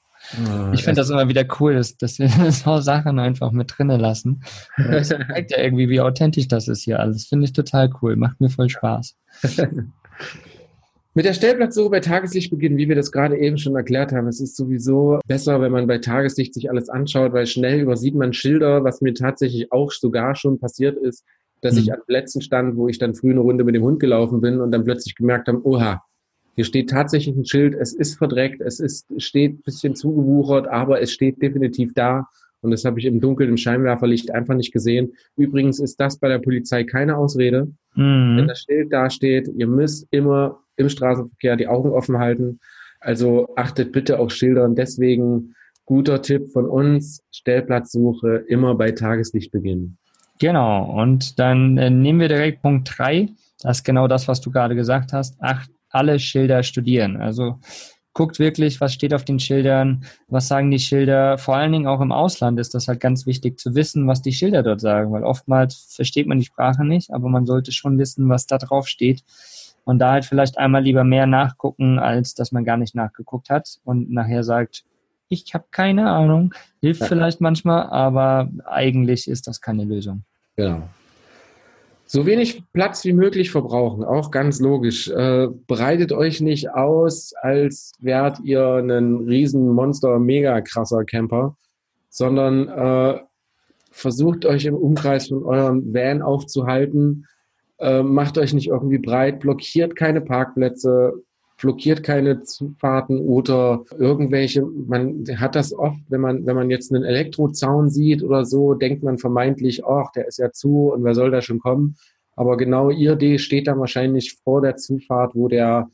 [0.49, 3.99] Ah, ich finde das immer wieder cool, dass, dass wir so Sachen einfach mit drinnen
[3.99, 4.43] lassen.
[4.77, 7.27] Das zeigt ja irgendwie, wie authentisch das ist hier alles.
[7.27, 8.15] Finde ich total cool.
[8.15, 9.15] Macht mir voll Spaß.
[11.17, 14.27] Mit der Stellplatzsuche bei Tageslicht beginnen, wie wir das gerade eben schon erklärt haben.
[14.27, 18.33] Es ist sowieso besser, wenn man bei Tageslicht sich alles anschaut, weil schnell übersieht man
[18.33, 21.25] Schilder, was mir tatsächlich auch sogar schon passiert ist,
[21.61, 21.79] dass mhm.
[21.79, 24.61] ich an Plätzen stand, wo ich dann früh eine Runde mit dem Hund gelaufen bin
[24.61, 26.03] und dann plötzlich gemerkt habe, oha,
[26.53, 31.01] hier steht tatsächlich ein Schild, es ist verdreckt, es ist, steht ein bisschen zugewuchert, aber
[31.01, 32.27] es steht definitiv da.
[32.61, 35.13] Und das habe ich im Dunkeln im Scheinwerferlicht einfach nicht gesehen.
[35.35, 37.71] Übrigens ist das bei der Polizei keine Ausrede.
[37.95, 38.37] Mhm.
[38.37, 42.59] Wenn das Schild da steht, ihr müsst immer im Straßenverkehr die Augen offen halten.
[42.99, 44.75] Also achtet bitte auf Schildern.
[44.75, 49.97] Deswegen guter Tipp von uns, Stellplatzsuche immer bei Tageslicht beginnen.
[50.39, 53.29] Genau, und dann äh, nehmen wir direkt Punkt drei.
[53.61, 55.41] Das ist genau das, was du gerade gesagt hast.
[55.41, 57.17] Acht, alle Schilder studieren.
[57.17, 57.59] Also
[58.13, 61.37] guckt wirklich, was steht auf den Schildern, was sagen die Schilder.
[61.37, 64.33] Vor allen Dingen auch im Ausland ist das halt ganz wichtig zu wissen, was die
[64.33, 68.27] Schilder dort sagen, weil oftmals versteht man die Sprache nicht, aber man sollte schon wissen,
[68.27, 69.23] was da drauf steht.
[69.87, 73.79] Und da halt vielleicht einmal lieber mehr nachgucken, als dass man gar nicht nachgeguckt hat
[73.85, 74.83] und nachher sagt,
[75.29, 77.07] ich habe keine Ahnung, hilft ja.
[77.07, 80.23] vielleicht manchmal, aber eigentlich ist das keine Lösung.
[80.57, 80.81] Genau.
[82.05, 85.07] So wenig Platz wie möglich verbrauchen, auch ganz logisch.
[85.07, 91.55] Äh, bereitet euch nicht aus, als wärt ihr ein riesen Monster, mega krasser Camper,
[92.09, 93.21] sondern äh,
[93.91, 97.25] versucht euch im Umkreis von eurem Van aufzuhalten.
[97.79, 101.13] Äh, macht euch nicht irgendwie breit, blockiert keine Parkplätze,
[101.57, 107.03] blockiert keine Zufahrten oder irgendwelche, man hat das oft, wenn man, wenn man jetzt einen
[107.03, 111.31] Elektrozaun sieht oder so, denkt man vermeintlich, ach, der ist ja zu und wer soll
[111.31, 111.97] da schon kommen?
[112.35, 115.89] Aber genau ihr D steht dann wahrscheinlich vor der Zufahrt, wo der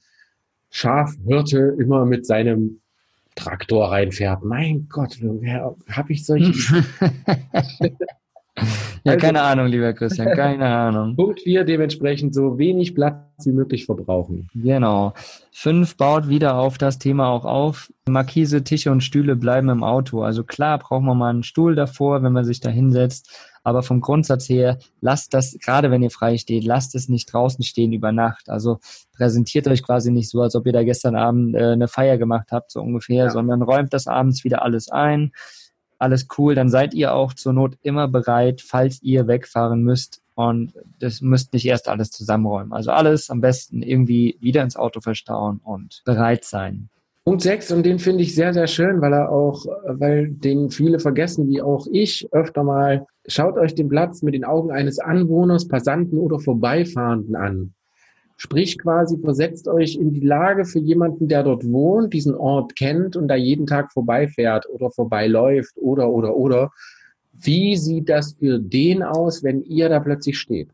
[0.69, 2.81] Schafhirte immer mit seinem
[3.35, 4.43] Traktor reinfährt.
[4.43, 6.53] Mein Gott, wer habe ich solche?
[9.05, 11.15] Ja, also, keine Ahnung, lieber Christian, keine Ahnung.
[11.17, 14.47] Punkt 4, dementsprechend so wenig Platz wie möglich verbrauchen.
[14.53, 15.13] Genau.
[15.51, 17.91] 5 baut wieder auf das Thema auch auf.
[18.07, 20.21] Markise, Tische und Stühle bleiben im Auto.
[20.21, 23.29] Also klar braucht man mal einen Stuhl davor, wenn man sich da hinsetzt.
[23.65, 27.63] Aber vom Grundsatz her, lasst das, gerade wenn ihr frei steht, lasst es nicht draußen
[27.63, 28.49] stehen über Nacht.
[28.49, 28.79] Also
[29.15, 32.49] präsentiert euch quasi nicht so, als ob ihr da gestern Abend äh, eine Feier gemacht
[32.51, 33.29] habt, so ungefähr, ja.
[33.29, 35.31] sondern räumt das abends wieder alles ein
[36.03, 40.73] alles cool, dann seid ihr auch zur Not immer bereit, falls ihr wegfahren müsst und
[40.99, 42.73] das müsst nicht erst alles zusammenräumen.
[42.73, 46.89] Also alles am besten irgendwie wieder ins Auto verstauen und bereit sein.
[47.25, 50.99] Punkt 6, und den finde ich sehr, sehr schön, weil er auch, weil den viele
[50.99, 55.67] vergessen, wie auch ich öfter mal, schaut euch den Platz mit den Augen eines Anwohners,
[55.69, 57.73] Passanten oder Vorbeifahrenden an.
[58.43, 63.15] Sprich quasi, versetzt euch in die Lage für jemanden, der dort wohnt, diesen Ort kennt
[63.15, 66.71] und da jeden Tag vorbeifährt oder vorbeiläuft oder, oder, oder.
[67.31, 70.71] Wie sieht das für den aus, wenn ihr da plötzlich steht?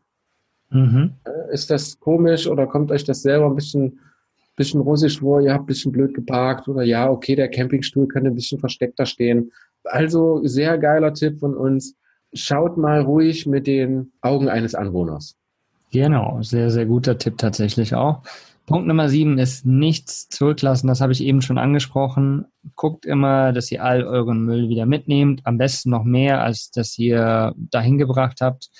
[0.70, 1.12] Mhm.
[1.52, 4.00] Ist das komisch oder kommt euch das selber ein bisschen,
[4.56, 5.40] bisschen russisch vor?
[5.40, 9.06] Ihr habt ein bisschen blöd geparkt oder ja, okay, der Campingstuhl könnte ein bisschen versteckter
[9.06, 9.52] stehen.
[9.84, 11.94] Also sehr geiler Tipp von uns.
[12.32, 15.36] Schaut mal ruhig mit den Augen eines Anwohners.
[15.92, 18.22] Genau, sehr, sehr guter Tipp tatsächlich auch.
[18.66, 20.86] Punkt Nummer sieben ist nichts zurücklassen.
[20.86, 22.44] Das habe ich eben schon angesprochen.
[22.76, 25.40] Guckt immer, dass ihr all euren Müll wieder mitnehmt.
[25.44, 28.70] Am besten noch mehr, als das ihr dahin gebracht habt.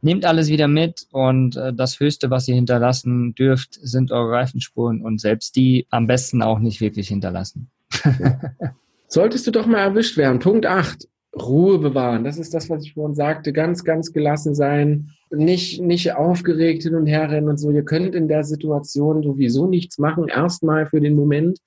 [0.00, 5.00] Nehmt alles wieder mit und äh, das Höchste, was ihr hinterlassen dürft, sind eure Reifenspuren
[5.00, 7.70] und selbst die am besten auch nicht wirklich hinterlassen.
[9.06, 10.40] Solltest du doch mal erwischt werden.
[10.40, 11.06] Punkt 8.
[11.40, 12.24] Ruhe bewahren.
[12.24, 13.52] Das ist das, was ich vorhin sagte.
[13.52, 15.10] Ganz, ganz gelassen sein.
[15.34, 17.70] Nicht, nicht aufgeregt hin und her rennen und so.
[17.70, 20.28] Ihr könnt in der Situation sowieso nichts machen.
[20.28, 21.58] Erstmal für den Moment.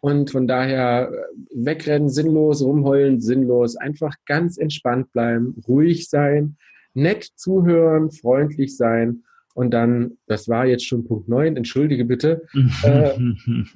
[0.00, 1.16] Und von daher äh,
[1.54, 3.76] wegrennen, sinnlos, rumheulen, sinnlos.
[3.76, 6.56] Einfach ganz entspannt bleiben, ruhig sein,
[6.92, 9.22] nett zuhören, freundlich sein.
[9.54, 12.42] Und dann, das war jetzt schon Punkt 9, entschuldige bitte,
[12.82, 13.12] äh,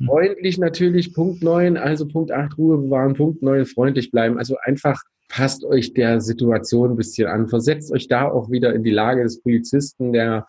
[0.05, 4.37] freundlich natürlich Punkt 9, also Punkt 8 Ruhe bewahren, Punkt 9 freundlich bleiben.
[4.37, 8.85] Also einfach passt euch der Situation ein bisschen an, versetzt euch da auch wieder in
[8.85, 10.47] die Lage des Polizisten, der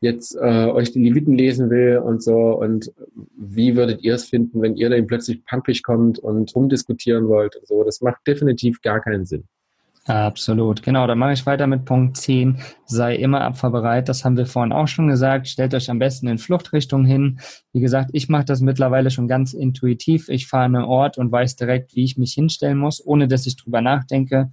[0.00, 2.36] jetzt äh, euch die Leviten lesen will und so.
[2.36, 2.92] Und
[3.36, 7.66] wie würdet ihr es finden, wenn ihr dann plötzlich pampig kommt und rumdiskutieren wollt und
[7.66, 7.82] so?
[7.82, 9.44] Das macht definitiv gar keinen Sinn.
[10.08, 11.08] Absolut, genau.
[11.08, 12.58] Dann mache ich weiter mit Punkt 10.
[12.84, 14.08] Sei immer abfahrbereit.
[14.08, 15.48] Das haben wir vorhin auch schon gesagt.
[15.48, 17.40] Stellt euch am besten in Fluchtrichtung hin.
[17.72, 20.28] Wie gesagt, ich mache das mittlerweile schon ganz intuitiv.
[20.28, 23.46] Ich fahre an einen Ort und weiß direkt, wie ich mich hinstellen muss, ohne dass
[23.46, 24.52] ich drüber nachdenke.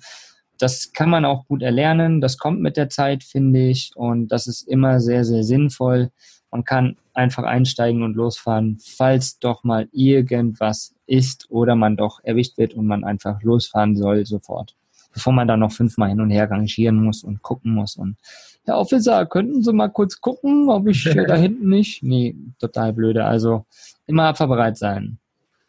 [0.57, 2.19] Das kann man auch gut erlernen.
[2.19, 3.91] Das kommt mit der Zeit, finde ich.
[3.95, 6.09] Und das ist immer sehr, sehr sinnvoll.
[6.49, 12.57] Man kann einfach einsteigen und losfahren, falls doch mal irgendwas ist oder man doch erwischt
[12.57, 14.75] wird und man einfach losfahren soll sofort
[15.13, 17.95] bevor man dann noch fünfmal hin und her rangieren muss und gucken muss.
[17.95, 18.17] Und
[18.65, 22.03] Herr Officer, könnten Sie mal kurz gucken, ob ich da hinten nicht?
[22.03, 23.25] Nee, total blöde.
[23.25, 23.65] Also
[24.07, 25.17] immer abfahrbereit sein.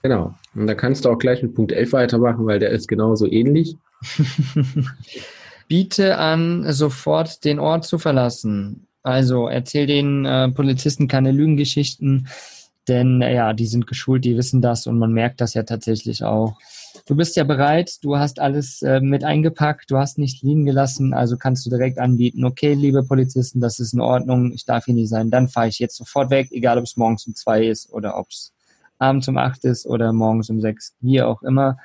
[0.02, 0.34] Genau.
[0.54, 3.76] Und da kannst du auch gleich mit Punkt 11 weitermachen, weil der ist genauso ähnlich.
[5.68, 8.86] Biete an, sofort den Ort zu verlassen.
[9.02, 12.28] Also erzähl den äh, Polizisten keine Lügengeschichten,
[12.88, 16.58] denn ja, die sind geschult, die wissen das und man merkt das ja tatsächlich auch.
[17.06, 21.12] Du bist ja bereit, du hast alles äh, mit eingepackt, du hast nicht liegen gelassen,
[21.12, 24.94] also kannst du direkt anbieten, okay, liebe Polizisten, das ist in Ordnung, ich darf hier
[24.94, 27.92] nicht sein, dann fahre ich jetzt sofort weg, egal ob es morgens um zwei ist
[27.92, 28.52] oder ob es
[28.98, 31.78] abends um acht ist oder morgens um sechs, wie auch immer.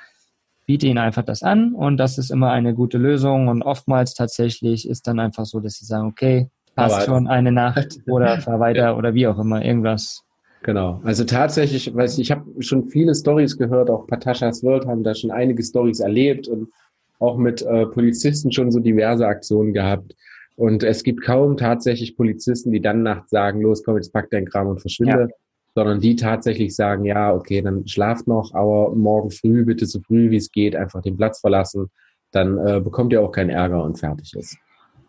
[0.66, 4.88] Biete ihnen einfach das an und das ist immer eine gute Lösung und oftmals tatsächlich
[4.88, 8.96] ist dann einfach so, dass sie sagen, okay, passt schon eine Nacht oder fahr weiter
[8.96, 10.24] oder wie auch immer, irgendwas
[10.64, 11.00] Genau.
[11.04, 15.16] Also tatsächlich, weiß ich, ich habe schon viele Stories gehört, auch Patashas World haben da
[15.16, 16.70] schon einige Stories erlebt und
[17.20, 20.16] auch mit äh, Polizisten schon so diverse Aktionen gehabt.
[20.56, 24.46] Und es gibt kaum tatsächlich Polizisten, die dann nachts sagen, los, komm, jetzt pack dein
[24.46, 25.36] Kram und verschwinde, ja.
[25.74, 30.30] sondern die tatsächlich sagen, ja, okay, dann schlaft noch, aber morgen früh, bitte so früh
[30.30, 31.90] wie es geht, einfach den Platz verlassen.
[32.32, 34.58] Dann äh, bekommt ihr auch keinen Ärger und fertig ist.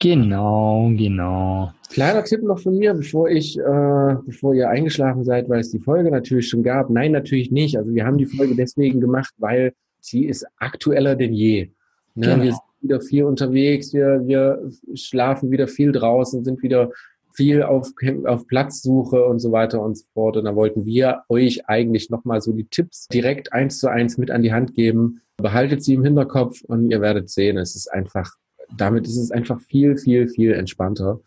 [0.01, 1.73] Genau, genau.
[1.91, 5.79] Kleiner Tipp noch von mir, bevor ich, äh, bevor ihr eingeschlafen seid, weil es die
[5.79, 6.89] Folge natürlich schon gab.
[6.89, 7.77] Nein, natürlich nicht.
[7.77, 11.71] Also wir haben die Folge deswegen gemacht, weil sie ist aktueller denn je.
[12.15, 12.27] Ne?
[12.29, 12.43] Genau.
[12.43, 16.91] Wir sind wieder viel unterwegs, wir, wir schlafen wieder viel draußen, sind wieder
[17.35, 17.93] viel auf,
[18.25, 20.39] auf Platzsuche und so weiter und so fort.
[20.39, 24.31] Und da wollten wir euch eigentlich nochmal so die Tipps direkt eins zu eins mit
[24.31, 25.21] an die Hand geben.
[25.37, 28.31] Behaltet sie im Hinterkopf und ihr werdet sehen, es ist einfach
[28.77, 31.21] damit ist es einfach viel, viel, viel entspannter.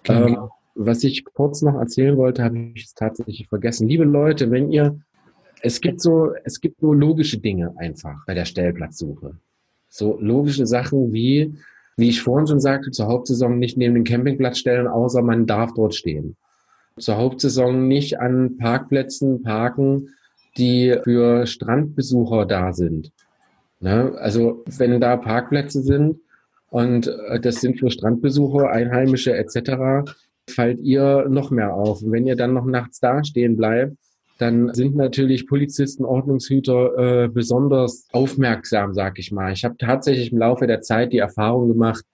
[0.00, 0.32] Okay.
[0.32, 3.88] Ähm, was ich kurz noch erzählen wollte, habe ich es tatsächlich vergessen.
[3.88, 4.98] Liebe Leute, wenn ihr,
[5.62, 9.36] es gibt so, es gibt so logische Dinge einfach bei der Stellplatzsuche.
[9.88, 11.54] So logische Sachen wie,
[11.96, 15.72] wie ich vorhin schon sagte, zur Hauptsaison nicht neben den Campingplatz stellen, außer man darf
[15.74, 16.36] dort stehen.
[16.98, 20.08] Zur Hauptsaison nicht an Parkplätzen parken,
[20.58, 23.12] die für Strandbesucher da sind.
[23.80, 24.12] Ne?
[24.18, 26.18] Also wenn da Parkplätze sind,
[26.70, 30.10] und äh, das sind für Strandbesucher, Einheimische etc.
[30.48, 32.02] Fallt ihr noch mehr auf.
[32.02, 33.96] Und wenn ihr dann noch nachts da stehen bleibt,
[34.38, 39.52] dann sind natürlich Polizisten, Ordnungshüter äh, besonders aufmerksam, sag ich mal.
[39.52, 42.04] Ich habe tatsächlich im Laufe der Zeit die Erfahrung gemacht,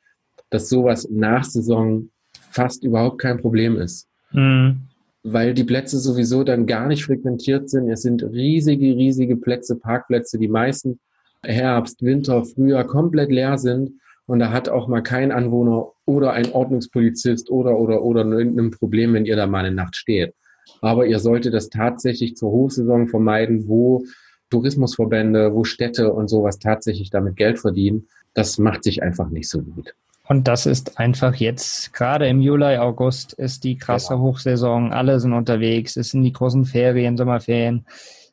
[0.50, 2.10] dass sowas nach Saison
[2.50, 4.06] fast überhaupt kein Problem ist.
[4.32, 4.82] Mhm.
[5.22, 7.90] Weil die Plätze sowieso dann gar nicht frequentiert sind.
[7.90, 10.98] Es sind riesige, riesige Plätze, Parkplätze, die meisten
[11.42, 13.92] Herbst, Winter, Frühjahr komplett leer sind.
[14.30, 19.12] Und da hat auch mal kein Anwohner oder ein Ordnungspolizist oder, oder, oder ein Problem,
[19.12, 20.36] wenn ihr da mal eine Nacht steht.
[20.80, 24.04] Aber ihr solltet das tatsächlich zur Hochsaison vermeiden, wo
[24.50, 28.06] Tourismusverbände, wo Städte und sowas tatsächlich damit Geld verdienen.
[28.32, 29.96] Das macht sich einfach nicht so gut.
[30.28, 34.26] Und das ist einfach jetzt, gerade im Juli, August, ist die krasse genau.
[34.26, 34.92] Hochsaison.
[34.92, 35.96] Alle sind unterwegs.
[35.96, 37.84] Es sind die großen Ferien, Sommerferien.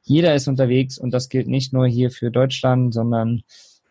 [0.04, 3.42] Jeder ist unterwegs und das gilt nicht nur hier für Deutschland, sondern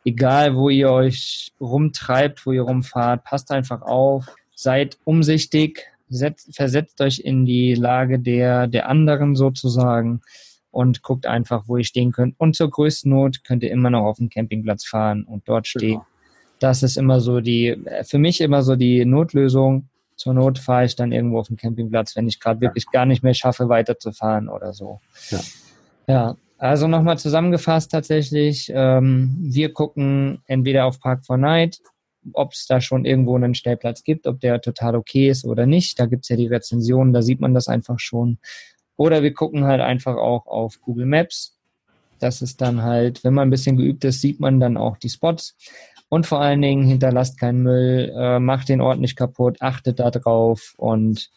[0.06, 7.00] egal wo ihr euch rumtreibt, wo ihr rumfahrt, passt einfach auf, seid umsichtig, setzt, versetzt
[7.00, 10.20] euch in die Lage der, der anderen sozusagen
[10.70, 12.36] und guckt einfach, wo ihr stehen könnt.
[12.38, 15.94] Und zur größten Not könnt ihr immer noch auf den Campingplatz fahren und dort stehen.
[15.94, 16.06] Genau.
[16.60, 19.88] Das ist immer so die, für mich immer so die Notlösung.
[20.14, 23.22] Zur Not fahre ich dann irgendwo auf den Campingplatz, wenn ich gerade wirklich gar nicht
[23.22, 25.00] mehr schaffe, weiterzufahren oder so.
[25.30, 25.40] Ja,
[26.06, 31.80] ja also nochmal zusammengefasst tatsächlich, ähm, wir gucken entweder auf Park 4 Night,
[32.32, 35.98] ob es da schon irgendwo einen Stellplatz gibt, ob der total okay ist oder nicht.
[36.00, 38.38] Da gibt es ja die Rezensionen, da sieht man das einfach schon.
[38.96, 41.56] Oder wir gucken halt einfach auch auf Google Maps.
[42.18, 45.10] Das ist dann halt, wenn man ein bisschen geübt ist, sieht man dann auch die
[45.10, 45.56] Spots.
[46.08, 50.10] Und vor allen Dingen hinterlasst keinen Müll, äh, macht den Ort nicht kaputt, achtet da
[50.10, 51.30] drauf und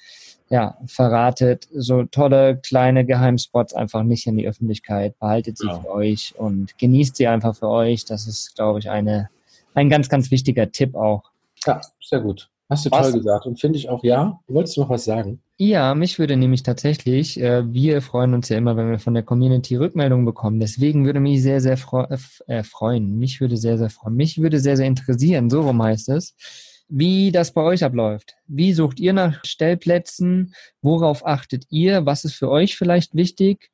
[0.49, 5.17] ja, verratet so tolle kleine Geheimspots einfach nicht in die Öffentlichkeit.
[5.19, 5.79] Behaltet sie ja.
[5.79, 8.05] für euch und genießt sie einfach für euch.
[8.05, 9.29] Das ist, glaube ich, eine,
[9.75, 11.31] ein ganz, ganz wichtiger Tipp auch.
[11.65, 12.49] Ja, sehr gut.
[12.69, 13.09] Hast du was?
[13.09, 14.39] toll gesagt und finde ich auch, ja.
[14.47, 15.41] Wolltest Du noch was sagen?
[15.57, 19.23] Ja, mich würde nämlich tatsächlich, äh, wir freuen uns ja immer, wenn wir von der
[19.23, 20.59] Community Rückmeldungen bekommen.
[20.59, 22.05] Deswegen würde mich sehr, sehr freu
[22.47, 23.17] äh, freuen.
[23.17, 24.15] Mich würde sehr, sehr freuen.
[24.15, 26.35] Mich würde sehr, sehr interessieren, so rum heißt es,
[26.89, 28.36] wie das bei euch abläuft.
[28.47, 30.54] Wie sucht ihr nach Stellplätzen?
[30.82, 32.06] Worauf achtet ihr?
[32.06, 33.69] Was ist für euch vielleicht wichtig?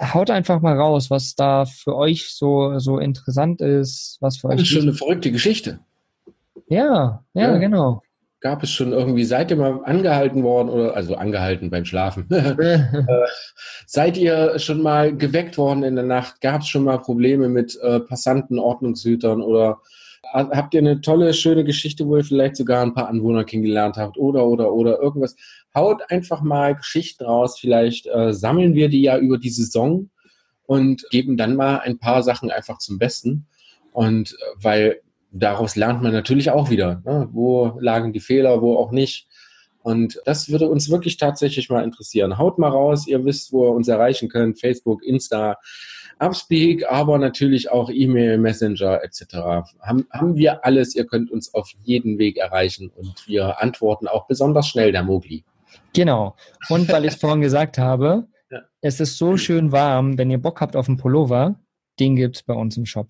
[0.00, 4.54] Haut einfach mal raus, was da für euch so, so interessant ist, was für das
[4.54, 4.60] euch.
[4.60, 5.80] Das ist schon eine verrückte Geschichte.
[6.68, 8.02] Ja, ja, ja, genau
[8.42, 12.26] gab es schon irgendwie, seid ihr mal angehalten worden oder, also angehalten beim Schlafen?
[12.30, 12.80] äh,
[13.86, 16.40] seid ihr schon mal geweckt worden in der Nacht?
[16.40, 19.80] Gab es schon mal Probleme mit äh, Passanten, Ordnungshütern oder
[20.32, 24.16] habt ihr eine tolle, schöne Geschichte, wo ihr vielleicht sogar ein paar Anwohner kennengelernt habt
[24.16, 25.36] oder, oder, oder irgendwas?
[25.74, 27.58] Haut einfach mal Geschichten raus.
[27.58, 30.10] Vielleicht äh, sammeln wir die ja über die Saison
[30.66, 33.46] und geben dann mal ein paar Sachen einfach zum Besten.
[33.92, 35.00] Und äh, weil
[35.32, 37.28] daraus lernt man natürlich auch wieder, ne?
[37.32, 39.26] wo lagen die Fehler, wo auch nicht.
[39.82, 42.38] Und das würde uns wirklich tatsächlich mal interessieren.
[42.38, 45.56] Haut mal raus, ihr wisst, wo ihr uns erreichen könnt, Facebook, Insta,
[46.18, 49.34] Upspeak, aber natürlich auch E-Mail, Messenger etc.
[49.80, 54.26] Haben, haben wir alles, ihr könnt uns auf jeden Weg erreichen und wir antworten auch
[54.26, 55.44] besonders schnell, der Mogli.
[55.94, 56.36] Genau.
[56.68, 58.60] Und weil ich vorhin gesagt habe, ja.
[58.80, 61.56] es ist so schön warm, wenn ihr Bock habt auf einen Pullover,
[62.00, 63.08] den gibt es bei uns im Shop.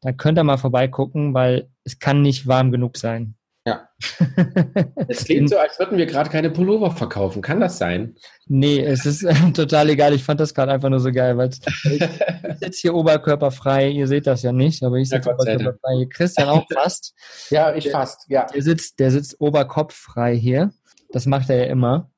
[0.00, 3.34] Da könnt ihr mal vorbeigucken, weil es kann nicht warm genug sein.
[3.64, 3.88] Ja.
[5.08, 7.42] Es klingt so, als würden wir gerade keine Pullover verkaufen.
[7.42, 8.16] Kann das sein?
[8.46, 10.14] Nee, es ist äh, total egal.
[10.14, 11.50] Ich fand das gerade einfach nur so geil, weil
[11.84, 13.88] ich, ich sitze hier oberkörperfrei.
[13.88, 16.06] Ihr seht das ja nicht, aber ich sitze ja, oberkörperfrei.
[16.10, 17.14] Christian auch fast.
[17.50, 18.46] ja, ich fast, ja.
[18.46, 20.72] Der sitzt, der sitzt oberkopffrei hier.
[21.12, 22.10] Das macht er ja immer.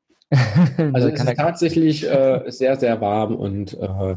[0.92, 4.16] also es ist tatsächlich äh, sehr, sehr warm und äh,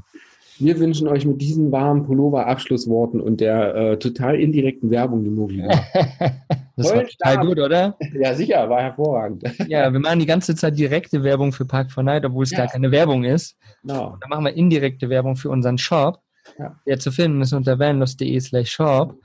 [0.59, 5.61] wir wünschen euch mit diesen warmen Pullover-Abschlussworten und der äh, total indirekten Werbung die Mogli.
[6.75, 7.97] das war total gut, oder?
[8.19, 9.43] Ja, sicher, war hervorragend.
[9.67, 12.59] Ja, wir machen die ganze Zeit direkte Werbung für Park 4 Night, obwohl es ja.
[12.59, 13.57] gar keine Werbung ist.
[13.83, 14.17] No.
[14.19, 16.21] Dann machen wir indirekte Werbung für unseren Shop,
[16.57, 16.79] ja.
[16.85, 19.15] der zu finden ist unter vanlust.de slash shop.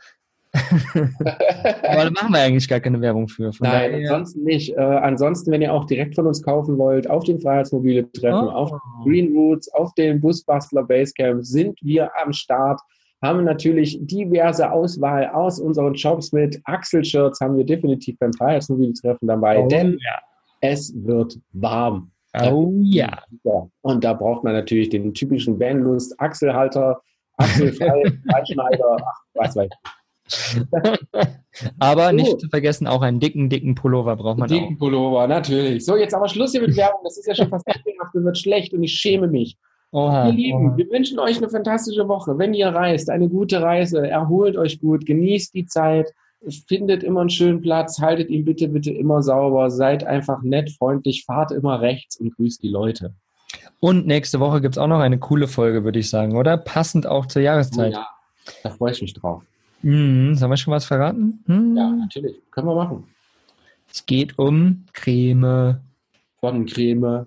[0.54, 3.52] Aber da machen wir eigentlich gar keine Werbung für.
[3.52, 4.76] Von Nein, daher, ansonsten nicht.
[4.76, 8.50] Äh, ansonsten, wenn ihr auch direkt von uns kaufen wollt, auf den Freiheitsmobile treffen, oh.
[8.50, 8.70] auf
[9.04, 12.80] Green Roots, auf den Busbastler Basecamp, sind wir am Start.
[13.22, 19.28] Haben natürlich diverse Auswahl aus unseren Shops mit Axel-Shirts haben wir definitiv beim Freiheitsmobile Treffen
[19.28, 20.18] dabei, oh, denn ja.
[20.60, 22.10] es wird warm.
[22.34, 23.22] Oh ja.
[23.82, 27.00] Und da braucht man natürlich den typischen Bandlust, Achselhalter,
[27.36, 28.96] Achselfrei, Freischneider,
[29.34, 30.01] was weiß ich.
[31.78, 32.16] aber so.
[32.16, 34.68] nicht zu vergessen, auch einen dicken, dicken Pullover braucht man dicken auch.
[34.68, 35.84] Dicken Pullover, natürlich.
[35.84, 37.00] So, jetzt aber Schluss hier mit Werbung.
[37.04, 38.14] Das ist ja schon fast ekelhaft.
[38.14, 39.56] Mir wird schlecht und ich schäme mich.
[39.92, 40.76] Oha, Ihr Lieben, oha.
[40.76, 42.38] wir wünschen euch eine fantastische Woche.
[42.38, 46.12] Wenn ihr reist, eine gute Reise, erholt euch gut, genießt die Zeit,
[46.66, 51.24] findet immer einen schönen Platz, haltet ihn bitte, bitte immer sauber, seid einfach nett, freundlich,
[51.24, 53.14] fahrt immer rechts und grüßt die Leute.
[53.80, 56.56] Und nächste Woche gibt es auch noch eine coole Folge, würde ich sagen, oder?
[56.56, 57.92] Passend auch zur Jahreszeit.
[57.92, 58.06] Oh ja,
[58.62, 59.42] da freue ich mich drauf.
[59.82, 61.42] Hm, sollen wir schon was verraten?
[61.46, 61.76] Hm.
[61.76, 62.36] Ja, natürlich.
[62.50, 63.04] Können wir machen.
[63.90, 65.80] Es geht um Creme.
[66.40, 67.26] Sonnencreme.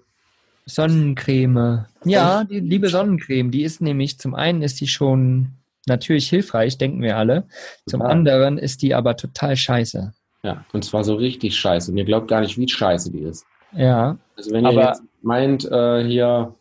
[0.66, 1.86] Sonnencreme.
[2.06, 5.52] Ja, die liebe Sonnencreme, die ist nämlich, zum einen ist die schon
[5.86, 7.48] natürlich hilfreich, denken wir alle.
[7.88, 8.08] Zum ja.
[8.08, 10.14] anderen ist die aber total scheiße.
[10.44, 11.92] Ja, und zwar so richtig scheiße.
[11.92, 13.46] Und ihr glaubt gar nicht, wie scheiße die ist.
[13.74, 14.18] Ja.
[14.36, 16.54] Also wenn ihr jetzt meint, äh, hier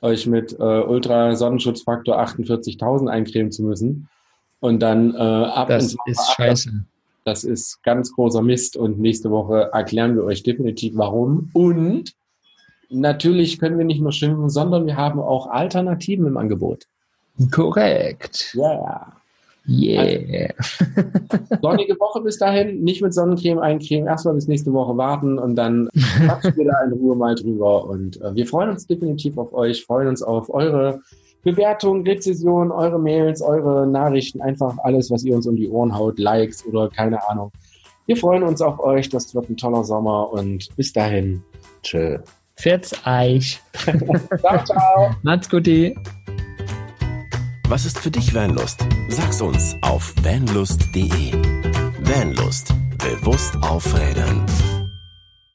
[0.00, 4.08] euch mit äh, Ultra-Sonnenschutzfaktor 48.000 eincremen zu müssen,
[4.62, 6.70] und dann äh, ab Das ist ab, scheiße.
[7.24, 11.50] Das ist ganz großer Mist und nächste Woche erklären wir euch definitiv warum.
[11.52, 12.14] Und
[12.88, 16.86] natürlich können wir nicht nur schimpfen, sondern wir haben auch Alternativen im Angebot.
[17.50, 18.54] Korrekt.
[18.54, 19.12] Ja.
[19.68, 20.04] Yeah.
[20.04, 20.54] Yeah.
[21.60, 25.88] Sonnige Woche bis dahin, nicht mit Sonnencreme eincremen, erstmal bis nächste Woche warten und dann
[26.24, 27.84] quatschen wir da in Ruhe mal drüber.
[27.86, 31.00] Und äh, wir freuen uns definitiv auf euch, freuen uns auf eure
[31.42, 36.18] Bewertungen, Rezessionen, eure Mails, eure Nachrichten, einfach alles, was ihr uns um die Ohren haut,
[36.18, 37.50] Likes oder keine Ahnung.
[38.06, 41.42] Wir freuen uns auf euch, das wird ein toller Sommer und bis dahin,
[41.82, 42.18] tschö.
[42.56, 43.60] Fährt's Eich.
[44.40, 45.10] ciao, ciao.
[45.22, 45.68] Macht's gut.
[47.68, 48.86] Was ist für dich Vanlust?
[49.08, 51.32] Sag's uns auf vanlust.de.
[52.02, 52.74] Vanlust.
[52.98, 54.44] Bewusst aufrädern.